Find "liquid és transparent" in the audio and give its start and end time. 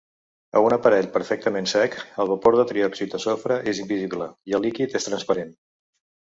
4.69-5.55